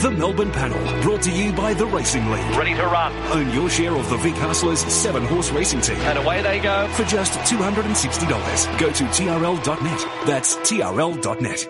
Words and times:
The 0.00 0.10
Melbourne 0.10 0.50
Panel, 0.50 1.02
brought 1.02 1.20
to 1.24 1.30
you 1.30 1.52
by 1.52 1.74
the 1.74 1.84
Racing 1.84 2.30
League. 2.30 2.56
Ready 2.56 2.74
to 2.74 2.84
run. 2.84 3.14
Own 3.32 3.52
your 3.52 3.68
share 3.68 3.94
of 3.94 4.08
the 4.08 4.16
Vic 4.16 4.32
Hustlers 4.32 4.80
seven 4.80 5.26
horse 5.26 5.50
racing 5.50 5.82
team. 5.82 5.98
And 5.98 6.18
away 6.18 6.40
they 6.40 6.58
go. 6.58 6.88
For 6.94 7.04
just 7.04 7.34
$260. 7.40 8.78
Go 8.78 8.90
to 8.90 9.04
TRL.net. 9.04 10.26
That's 10.26 10.56
TRL.net. 10.56 11.68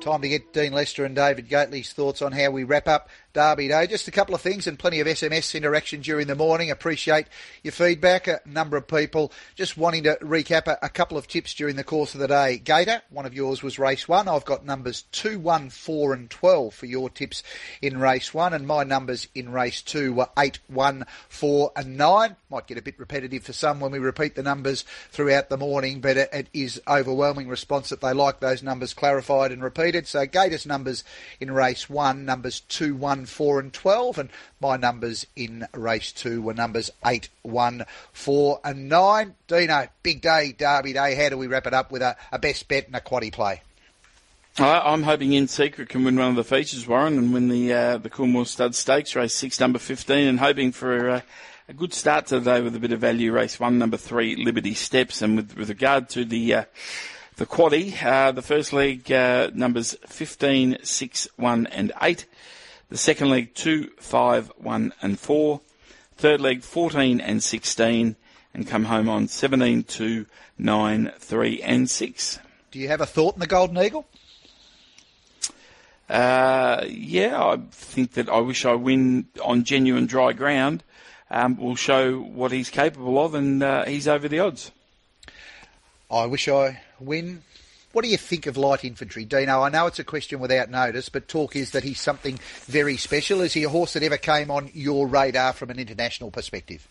Time 0.00 0.20
to 0.20 0.28
get 0.28 0.52
Dean 0.52 0.72
Lester 0.72 1.04
and 1.04 1.14
David 1.14 1.48
Gately's 1.48 1.92
thoughts 1.92 2.22
on 2.22 2.32
how 2.32 2.50
we 2.50 2.64
wrap 2.64 2.88
up 2.88 3.08
Derby 3.32 3.68
Day. 3.68 3.86
Just 3.86 4.08
a 4.08 4.10
couple 4.10 4.34
of 4.34 4.40
things 4.40 4.66
and 4.66 4.78
plenty 4.78 5.00
of 5.00 5.06
SMS 5.06 5.54
interaction 5.54 6.00
during 6.00 6.26
the 6.26 6.34
morning. 6.34 6.70
Appreciate 6.70 7.26
your 7.62 7.72
feedback. 7.72 8.26
A 8.26 8.40
number 8.44 8.76
of 8.76 8.88
people 8.88 9.32
just 9.54 9.76
wanting 9.76 10.04
to 10.04 10.18
recap 10.20 10.66
a, 10.66 10.78
a 10.82 10.88
couple 10.88 11.16
of 11.16 11.28
tips 11.28 11.54
during 11.54 11.76
the 11.76 11.84
course 11.84 12.14
of 12.14 12.20
the 12.20 12.28
day. 12.28 12.58
Gator, 12.58 13.02
one 13.10 13.26
of 13.26 13.34
yours 13.34 13.62
was 13.62 13.78
race 13.78 14.08
one. 14.08 14.28
I've 14.28 14.44
got 14.44 14.64
numbers 14.64 15.02
2, 15.12 15.38
1, 15.38 15.70
4 15.70 16.14
and 16.14 16.30
12 16.30 16.74
for 16.74 16.86
your 16.86 17.08
tips 17.08 17.42
in 17.80 17.98
race 17.98 18.34
one 18.34 18.52
and 18.52 18.66
my 18.66 18.84
numbers 18.84 19.28
in 19.34 19.52
race 19.52 19.82
two 19.82 20.12
were 20.12 20.28
8, 20.38 20.58
1, 20.68 21.04
4 21.28 21.72
and 21.76 21.96
9. 21.96 22.36
Might 22.50 22.66
get 22.66 22.78
a 22.78 22.82
bit 22.82 22.98
repetitive 22.98 23.44
for 23.44 23.52
some 23.52 23.80
when 23.80 23.92
we 23.92 23.98
repeat 23.98 24.34
the 24.34 24.42
numbers 24.42 24.84
throughout 25.10 25.48
the 25.48 25.56
morning, 25.56 26.00
but 26.00 26.16
it, 26.16 26.30
it 26.32 26.48
is 26.52 26.80
overwhelming 26.88 27.48
response 27.48 27.90
that 27.90 28.00
they 28.00 28.12
like 28.12 28.40
those 28.40 28.62
numbers 28.62 28.94
clarified 28.94 29.52
and 29.52 29.62
repeated. 29.62 30.06
So 30.06 30.26
Gator's 30.26 30.66
numbers 30.66 31.04
in 31.40 31.50
race 31.50 31.88
one, 31.88 32.24
numbers 32.24 32.60
2, 32.60 32.96
1, 33.20 33.26
4 33.26 33.60
and 33.60 33.72
12 33.72 34.18
and 34.18 34.30
my 34.60 34.76
numbers 34.76 35.26
in 35.36 35.66
race 35.74 36.12
two 36.12 36.40
were 36.40 36.54
numbers 36.54 36.90
8, 37.04 37.28
1, 37.42 37.84
4 38.12 38.60
and 38.64 38.88
9. 38.88 39.34
Dino, 39.46 39.88
big 40.02 40.22
day, 40.22 40.54
Derby 40.56 40.94
Day. 40.94 41.14
How 41.14 41.28
do 41.28 41.36
we 41.36 41.46
wrap 41.46 41.66
it 41.66 41.74
up 41.74 41.92
with 41.92 42.02
a, 42.02 42.16
a 42.32 42.38
best 42.38 42.66
bet 42.68 42.86
and 42.86 42.96
a 42.96 43.00
quaddy 43.00 43.32
play? 43.32 43.62
I'm 44.58 45.04
hoping 45.04 45.32
In 45.32 45.48
Secret 45.48 45.88
can 45.88 46.04
win 46.04 46.16
one 46.16 46.30
of 46.30 46.36
the 46.36 46.44
features, 46.44 46.86
Warren, 46.86 47.16
and 47.16 47.32
win 47.32 47.48
the 47.48 47.72
uh, 47.72 47.98
the 47.98 48.10
Coolmore 48.10 48.46
Stud 48.46 48.74
Stakes 48.74 49.14
race 49.14 49.34
six, 49.34 49.60
number 49.60 49.78
fifteen, 49.78 50.26
and 50.26 50.40
hoping 50.40 50.72
for 50.72 51.08
a 51.08 51.22
good 51.74 51.94
start 51.94 52.26
to 52.26 52.40
the 52.40 52.52
day 52.52 52.60
with 52.60 52.74
a 52.74 52.80
bit 52.80 52.92
of 52.92 53.00
value. 53.00 53.32
Race 53.32 53.60
one, 53.60 53.78
number 53.78 53.96
three, 53.96 54.36
Liberty 54.36 54.74
Steps, 54.74 55.22
and 55.22 55.36
with, 55.36 55.56
with 55.56 55.68
regard 55.68 56.10
to 56.10 56.24
the 56.24 56.54
uh, 56.54 56.64
the 57.40 57.46
quaddy, 57.46 58.02
uh, 58.04 58.32
the 58.32 58.42
first 58.42 58.70
leg 58.74 59.10
uh, 59.10 59.50
numbers 59.54 59.96
15, 60.06 60.76
6, 60.82 61.28
1 61.36 61.66
and 61.68 61.90
8. 62.02 62.26
The 62.90 62.98
second 62.98 63.30
leg 63.30 63.54
2, 63.54 63.92
5, 63.98 64.52
1 64.56 64.92
and 65.00 65.18
4. 65.18 65.60
Third 66.16 66.40
leg 66.40 66.62
14 66.62 67.20
and 67.20 67.40
16 67.40 68.16
and 68.52 68.66
come 68.66 68.84
home 68.86 69.08
on 69.08 69.28
17, 69.28 69.84
2, 69.84 70.26
9, 70.58 71.12
3 71.16 71.62
and 71.62 71.88
6. 71.88 72.38
Do 72.72 72.78
you 72.80 72.88
have 72.88 73.00
a 73.00 73.06
thought 73.06 73.34
in 73.34 73.40
the 73.40 73.46
Golden 73.46 73.78
Eagle? 73.78 74.06
Uh, 76.08 76.84
yeah, 76.88 77.40
I 77.40 77.58
think 77.70 78.14
that 78.14 78.28
I 78.28 78.40
wish 78.40 78.64
I 78.64 78.74
win 78.74 79.28
on 79.44 79.62
genuine 79.62 80.06
dry 80.06 80.32
ground. 80.32 80.82
Um, 81.30 81.56
will 81.56 81.76
show 81.76 82.18
what 82.20 82.50
he's 82.50 82.70
capable 82.70 83.24
of, 83.24 83.34
and 83.34 83.62
uh, 83.62 83.84
he's 83.84 84.08
over 84.08 84.26
the 84.26 84.40
odds. 84.40 84.72
I 86.10 86.26
wish 86.26 86.48
I 86.48 86.80
win. 86.98 87.44
What 87.92 88.04
do 88.04 88.08
you 88.08 88.16
think 88.16 88.46
of 88.46 88.56
light 88.56 88.84
infantry, 88.84 89.24
Dino? 89.24 89.62
I 89.62 89.68
know 89.68 89.86
it's 89.86 89.98
a 89.98 90.04
question 90.04 90.38
without 90.38 90.70
notice, 90.70 91.08
but 91.08 91.26
talk 91.26 91.56
is 91.56 91.72
that 91.72 91.82
he's 91.82 92.00
something 92.00 92.38
very 92.66 92.96
special. 92.96 93.40
Is 93.40 93.52
he 93.52 93.64
a 93.64 93.68
horse 93.68 93.94
that 93.94 94.04
ever 94.04 94.16
came 94.16 94.48
on 94.48 94.70
your 94.72 95.08
radar 95.08 95.52
from 95.52 95.70
an 95.70 95.78
international 95.80 96.30
perspective? 96.30 96.86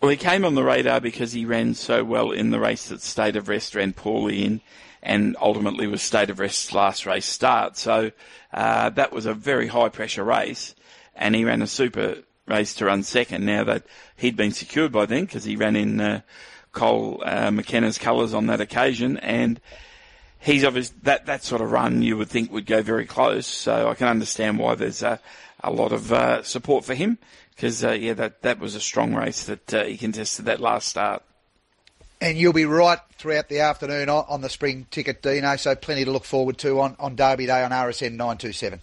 Well, 0.00 0.12
he 0.12 0.16
came 0.16 0.44
on 0.44 0.54
the 0.54 0.62
radar 0.62 1.00
because 1.00 1.32
he 1.32 1.44
ran 1.44 1.74
so 1.74 2.04
well 2.04 2.30
in 2.30 2.50
the 2.50 2.60
race 2.60 2.88
that 2.88 3.00
State 3.00 3.34
of 3.34 3.48
Rest 3.48 3.74
ran 3.74 3.92
poorly 3.92 4.44
in, 4.44 4.60
and 5.02 5.36
ultimately 5.40 5.88
was 5.88 6.02
State 6.02 6.30
of 6.30 6.38
Rest's 6.38 6.72
last 6.72 7.04
race 7.04 7.26
start. 7.26 7.76
So 7.76 8.12
uh, 8.52 8.90
that 8.90 9.12
was 9.12 9.26
a 9.26 9.34
very 9.34 9.66
high 9.66 9.88
pressure 9.88 10.24
race, 10.24 10.76
and 11.16 11.34
he 11.34 11.44
ran 11.44 11.62
a 11.62 11.66
super 11.66 12.18
race 12.46 12.74
to 12.74 12.84
run 12.84 13.02
second. 13.02 13.44
Now 13.44 13.64
that 13.64 13.82
he'd 14.16 14.36
been 14.36 14.52
secured 14.52 14.92
by 14.92 15.06
then 15.06 15.24
because 15.24 15.42
he 15.42 15.56
ran 15.56 15.74
in. 15.74 16.00
Uh, 16.00 16.20
Cole 16.76 17.22
uh, 17.24 17.50
McKenna's 17.50 17.96
colours 17.96 18.34
on 18.34 18.48
that 18.48 18.60
occasion, 18.60 19.16
and 19.16 19.58
he's 20.46 20.64
obviously 20.64 20.96
that 21.02 21.26
that 21.26 21.42
sort 21.42 21.60
of 21.60 21.72
run 21.72 22.00
you 22.02 22.16
would 22.16 22.28
think 22.28 22.52
would 22.52 22.66
go 22.66 22.80
very 22.80 23.04
close. 23.04 23.46
So 23.46 23.88
I 23.88 23.94
can 23.94 24.08
understand 24.08 24.58
why 24.58 24.76
there's 24.76 25.02
a, 25.02 25.20
a 25.62 25.70
lot 25.70 25.92
of 25.92 26.12
uh, 26.12 26.42
support 26.42 26.84
for 26.84 26.94
him 26.94 27.18
because 27.54 27.84
uh, 27.84 27.90
yeah, 27.90 28.14
that 28.14 28.42
that 28.42 28.58
was 28.58 28.74
a 28.74 28.80
strong 28.80 29.14
race 29.14 29.44
that 29.44 29.74
uh, 29.74 29.84
he 29.84 29.96
contested 29.96 30.46
that 30.46 30.60
last 30.60 30.88
start. 30.88 31.22
And 32.20 32.38
you'll 32.38 32.54
be 32.54 32.64
right 32.64 33.00
throughout 33.18 33.50
the 33.50 33.60
afternoon 33.60 34.08
on, 34.08 34.24
on 34.26 34.40
the 34.40 34.48
spring 34.48 34.86
ticket, 34.90 35.20
Dino. 35.20 35.56
So 35.56 35.74
plenty 35.74 36.06
to 36.06 36.10
look 36.10 36.24
forward 36.24 36.56
to 36.58 36.80
on, 36.80 36.96
on 36.98 37.14
Derby 37.14 37.44
Day 37.44 37.62
on 37.62 37.72
RSN 37.72 38.12
nine 38.12 38.38
two 38.38 38.52
seven. 38.52 38.80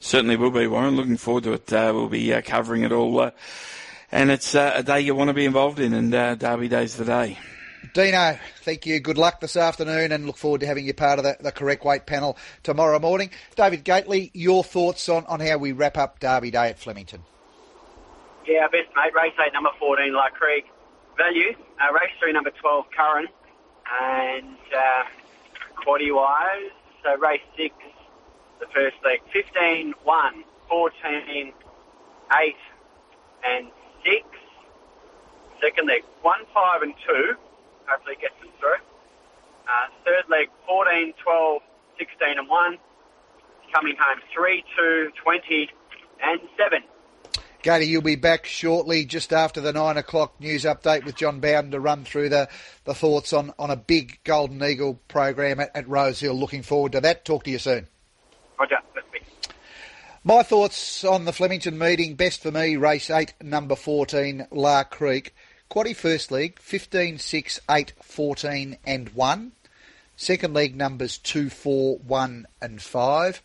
Certainly 0.00 0.36
will 0.36 0.50
be, 0.50 0.66
Warren. 0.66 0.96
Looking 0.96 1.16
forward 1.16 1.44
to 1.44 1.54
it. 1.54 1.72
Uh, 1.72 1.92
we'll 1.94 2.08
be 2.08 2.34
uh, 2.34 2.42
covering 2.42 2.82
it 2.82 2.92
all 2.92 3.30
and 4.12 4.30
it's 4.30 4.54
uh, 4.54 4.72
a 4.76 4.82
day 4.84 5.00
you 5.00 5.14
want 5.16 5.28
to 5.28 5.34
be 5.34 5.44
involved 5.44 5.80
in, 5.80 5.92
and 5.92 6.14
uh, 6.14 6.36
Derby 6.36 6.68
Day's 6.68 6.96
the 6.96 7.04
day. 7.04 7.36
Dino, 7.92 8.38
thank 8.62 8.86
you. 8.86 9.00
Good 9.00 9.18
luck 9.18 9.40
this 9.40 9.56
afternoon, 9.56 10.12
and 10.12 10.26
look 10.26 10.36
forward 10.36 10.60
to 10.60 10.66
having 10.66 10.86
you 10.86 10.94
part 10.94 11.18
of 11.18 11.24
the, 11.24 11.36
the 11.40 11.52
correct 11.52 11.84
weight 11.84 12.06
panel 12.06 12.36
tomorrow 12.62 12.98
morning. 12.98 13.30
David 13.54 13.84
Gately, 13.84 14.30
your 14.34 14.64
thoughts 14.64 15.08
on, 15.08 15.24
on 15.26 15.40
how 15.40 15.58
we 15.58 15.72
wrap 15.72 15.98
up 15.98 16.18
Derby 16.20 16.50
Day 16.50 16.70
at 16.70 16.78
Flemington? 16.78 17.22
Yeah, 18.46 18.62
our 18.62 18.70
best 18.70 18.88
mate. 18.94 19.12
Race 19.14 19.34
eight, 19.44 19.52
number 19.52 19.70
fourteen, 19.78 20.14
La 20.14 20.28
Creek. 20.30 20.66
Value. 21.16 21.54
Uh, 21.80 21.92
race 21.92 22.12
three, 22.20 22.32
number 22.32 22.50
twelve, 22.60 22.86
Curran, 22.96 23.26
and 24.00 24.56
uh, 24.74 25.04
wise. 25.86 26.70
So 27.02 27.16
race 27.18 27.40
six, 27.56 27.74
the 28.60 28.66
first 28.74 28.96
leg, 29.04 29.20
15, 29.32 29.94
1, 30.02 30.44
14, 30.68 31.52
8, 32.32 32.56
and 33.44 33.70
six. 34.04 34.26
Second 35.62 35.88
leg, 35.88 36.02
one, 36.22 36.40
five, 36.52 36.82
and 36.82 36.94
two. 37.06 37.34
Hopefully 37.88 38.16
gets 38.20 38.38
them 38.40 38.50
through. 38.58 38.80
Uh, 39.66 39.86
third 40.04 40.24
leg, 40.30 40.48
14, 40.66 41.12
12, 41.22 41.62
16, 41.98 42.38
and 42.38 42.48
one. 42.48 42.78
Coming 43.74 43.96
home, 43.98 44.20
3, 44.32 44.64
2, 44.76 45.10
20, 45.22 45.70
and 46.22 46.40
7. 46.56 46.82
Gatey, 47.62 47.86
you'll 47.86 48.00
be 48.00 48.14
back 48.14 48.46
shortly, 48.46 49.04
just 49.04 49.32
after 49.32 49.60
the 49.60 49.72
nine 49.72 49.96
o'clock 49.96 50.40
news 50.40 50.64
update 50.64 51.04
with 51.04 51.16
John 51.16 51.40
Bowden 51.40 51.72
to 51.72 51.80
run 51.80 52.04
through 52.04 52.28
the, 52.28 52.48
the 52.84 52.94
thoughts 52.94 53.32
on, 53.32 53.52
on 53.58 53.72
a 53.72 53.76
big 53.76 54.20
Golden 54.22 54.62
Eagle 54.62 55.00
program 55.08 55.58
at, 55.58 55.74
at 55.74 55.88
Rosehill. 55.88 56.34
Looking 56.34 56.62
forward 56.62 56.92
to 56.92 57.00
that. 57.00 57.24
Talk 57.24 57.42
to 57.44 57.50
you 57.50 57.58
soon. 57.58 57.88
Roger. 58.58 58.76
My 60.22 60.42
thoughts 60.42 61.04
on 61.04 61.24
the 61.24 61.32
Flemington 61.32 61.78
meeting. 61.78 62.16
Best 62.16 62.42
for 62.42 62.50
me, 62.50 62.76
race 62.76 63.10
8, 63.10 63.34
number 63.42 63.76
14, 63.76 64.48
La 64.50 64.82
Creek. 64.82 65.32
Quaddy 65.70 65.94
first 65.94 66.30
league, 66.30 66.58
15, 66.60 67.18
6, 67.18 67.60
8, 67.70 67.92
14 68.02 68.78
and 68.86 69.08
1. 69.10 69.52
Second 70.16 70.54
league 70.54 70.74
numbers 70.74 71.18
2, 71.18 71.50
4, 71.50 71.98
1 71.98 72.46
and 72.62 72.80
5. 72.80 73.42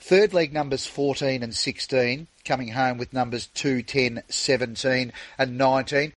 Third 0.00 0.34
league 0.34 0.52
numbers 0.52 0.84
14 0.84 1.44
and 1.44 1.54
16, 1.54 2.26
coming 2.44 2.68
home 2.72 2.98
with 2.98 3.12
numbers 3.12 3.46
2, 3.54 3.82
10, 3.82 4.24
17 4.28 5.12
and 5.38 5.56
19. 5.56 6.10